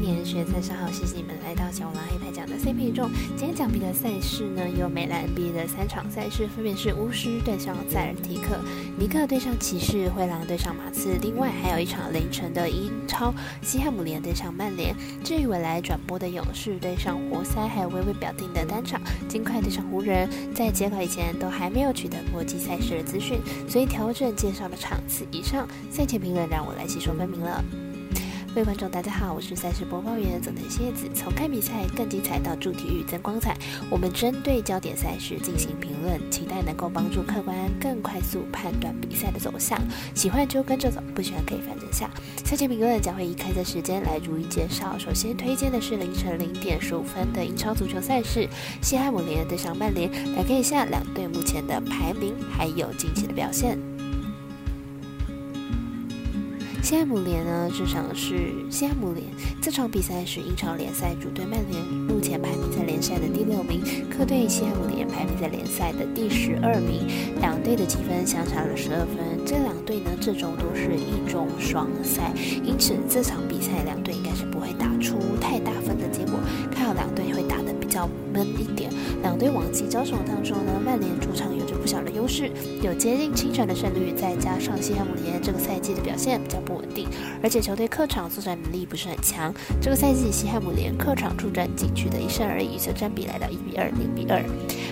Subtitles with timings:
[0.00, 3.10] 年学在上好，谢谢你们来到小王黑牌奖的 CP 中。
[3.36, 8.58] 今天奖比的赛事呢，有美兰 NBA 的三场赛事，分别是巫师对上塞尔提克，
[8.98, 11.18] 尼克对上骑士，灰狼对上马刺。
[11.20, 13.32] 另外还有一场凌晨的英超，
[13.62, 14.94] 西汉姆联对上曼联。
[15.22, 23.38] 至于未来转播的勇士对上活塞，还有微微表定的单场，金块对上湖人，在截稿以前都还没有取得国际赛事的资讯，
[23.68, 27.62] 所以调整介绍的场次以上，赛前评论让我来细说分明了。
[28.52, 31.08] 各位观众，大家好，我是赛事播报员佐藤蝎子。
[31.14, 33.56] 从看比赛更精彩到助体育增光彩，
[33.88, 39.80] 我们针对焦点赛事进行评论，期待能够帮助客观更快速判断比赛的走向。
[40.16, 42.10] 喜欢就跟着走，不喜欢可以反正下。
[42.44, 44.98] 赛前评论将会以开赛时间来逐一介绍。
[44.98, 48.48] 首先推荐的是凌晨零点十五分的英超足球赛事，
[48.82, 53.78] 西汉姆联对上曼联，来看一下两队目前的排名还有近期的表现。
[56.82, 59.24] 西汉姆联呢，这场是西汉姆联
[59.60, 67.06] 这场比赛是英超联赛主队曼联，目前排名在联赛的第六名，客队西汉姆联排名在联赛的第十二名，
[67.38, 69.44] 两队的积分相差了十二分。
[69.44, 72.32] 这两队呢，这周都是一种双赛，
[72.64, 76.40] 因此这场比赛两队应该是不会打出太大分的结果，
[76.72, 78.90] 看好两队会打得比较闷一点。
[79.22, 82.48] 两队往绩交手当中呢，曼联主场有着小的优势，
[82.82, 87.08] 有接近清场的胜率，再加上西汉姆联这个赛季的表现比较不稳定，
[87.42, 89.52] 而且球队客场作战能力不是很强。
[89.82, 94.40] 这个赛季西汉姆联客场出战仅取得一胜而已，所占比来到一比二、零比二。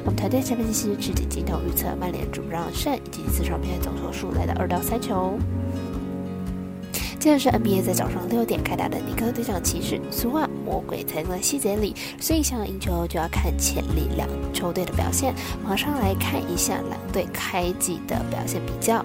[0.05, 5.39] 我们团队下分析师直接镜头预测曼联主让胜以及四场比赛总球数来到二到三球。
[7.19, 15.35] 接着是 NBA 在早上六点开打的尼克队长骑士，俗话魔鬼藏在细节里，所以想要赢球就要看潜力两球队的表现。
[15.65, 19.05] 马上来看一下两队开季的表现比较。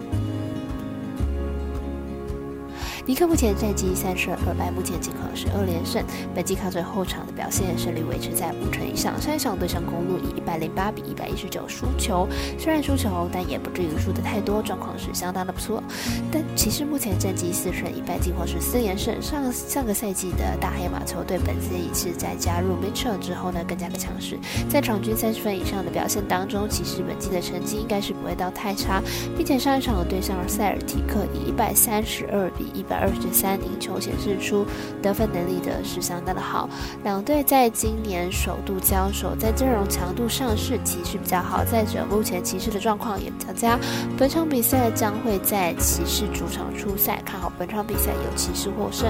[3.06, 6.02] 尼克目前战绩三胜二败，目前仅靠十二连胜。
[6.34, 9.22] 本季靠着后场的表现，胜率维持在五成以上。
[9.22, 12.26] 上一场对上公路以一百零八比一百一十九输球，
[12.58, 15.84] 虽然输球，但也不至于输的太多，状况是相当的不错。
[16.32, 19.22] 但骑士目前战绩四胜一败，近况是四连胜。
[19.22, 24.40] 上上个赛季的大黑马球队本季是在加入 Mitchell 之后呢，更加的强势。
[24.70, 29.04] 在场均三十分以上的表现当中，骑士本季的成绩应该是不会到太差，
[29.36, 32.93] 并且上一场对上塞尔提克以一百三十二比一百。
[32.96, 34.66] 二十三赢球显示出
[35.02, 36.70] 得分能力的是相当的好，
[37.04, 41.64] 两队在今年首度交手，在阵容强度上是骑士比较好。
[41.64, 43.80] 再者，目前骑士的状况也比较佳，
[44.18, 49.10] 本场比赛将会在骑士主场出赛，看好本场比赛有骑士获胜。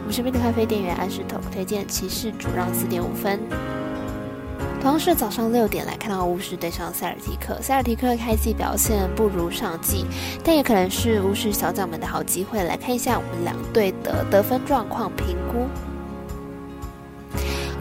[0.00, 3.38] 我们身边的咖啡店员安石头推荐骑士主让四点五分。
[4.82, 10.04] 同样是早上六点来看到巫师对上塞尔提克，塞尔提克开季表现不如上季，
[10.42, 12.64] 但也可能是巫师小将们的好机会。
[12.64, 15.68] 来看一下我们两队的得分状况评估。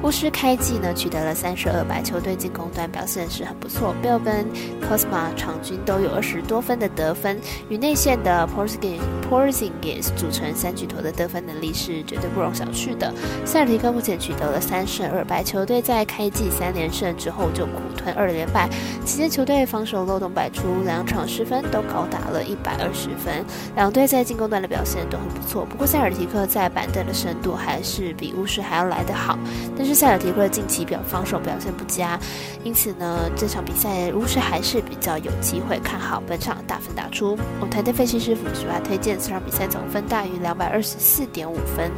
[0.04, 4.48] 巫师开季呢取得了三十二败，球队进攻端表现是很不错，Bill 跟
[4.82, 7.40] Cosma 场均都有二十多分的得分，
[7.70, 13.14] 与内线的 Porzingis Porzingis 组成三巨头的得分能力是绝对不容小觑的。
[13.46, 18.68] 塞尔提克目前取得了三胜二败，球队在开季三连胜之后就苦吞二连败，
[19.06, 23.46] 期间球队防守漏洞百出，两场失分都高达了一百二十分，
[23.76, 25.64] 两队在进攻端的表现都很不错。
[25.64, 29.38] 不过塞尔提克在板凳的深度还是比巫师还要来得好，
[29.78, 29.91] 但是。
[29.94, 32.20] 塞尔提克近期表防守表现不佳，
[32.64, 37.38] 因此呢，这场比赛巫师还是比较有机会看好本场大分打出。
[37.60, 38.80] 我团队分析师傅是吧？
[38.84, 41.92] 推荐这场比赛总分大于两百二十四点五分。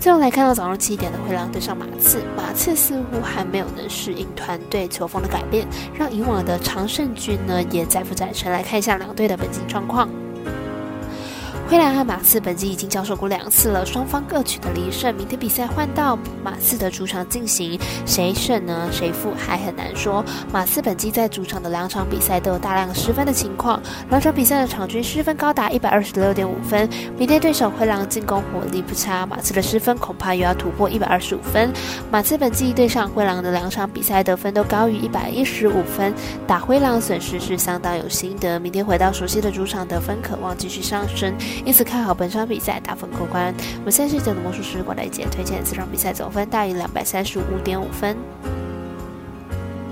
[0.00, 8.50] 最后来看到早上七点的灰狼对上马刺，马刺似乎还没有能适应团队球风的改变，让以往的常胜军呢也载浮载沉。
[8.50, 10.08] 来看一下两队的本季状况。
[11.70, 15.14] 灰狼和马刺本季已经交手过两次了，双方各取得了一胜。
[15.14, 18.88] 明天比赛换到马刺的主场进行，谁胜呢？
[18.90, 20.24] 谁负还很难说。
[20.52, 26.88] 马刺本季在主场的两场比赛都有大量失分的情况，两场比赛的场均失分高达一百二十六点五分。
[27.16, 31.72] 明天对手灰狼进攻火力不差，马刺的失分恐怕又要突破一百二十五分。
[32.10, 36.12] 马刺本季对上灰狼的两场比赛得分都高于一百一十五分，
[36.48, 38.58] 打灰狼损失是相当有心得。
[38.58, 41.32] 明天回到熟悉的主场，得分渴望继续上升。
[41.64, 43.54] 因此看好本场比赛大分过关。
[43.78, 48.16] 我们现在是讲的魔术师郭大姐推荐这场比赛总分大于两百三十五点五分。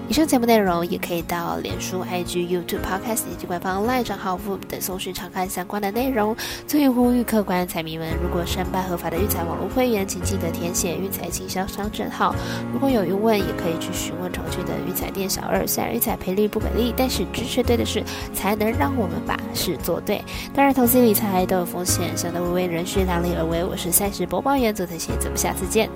[0.09, 6.35] 以上节目内容也可以到脸书、IG、YouTube、Podcast 以及官方 LINE 账号等搜寻查看相关的内容。
[6.67, 12.35] 最后呼吁客官彩迷们，如果申办合法的育才网络会员，请记得填写育才经销商证号。
[12.73, 15.67] 如果有疑问，也可以去询问重庆的育才店小二。
[15.67, 18.03] 虽然育才赔率不给力，但是支持对的事，
[18.33, 20.25] 才能让我们把事做对。
[20.55, 23.63] 当然，投资理财都有风险，想得微微人需量力而为。
[23.63, 25.91] 我是赛事播报员左藤贤，咱们下次见。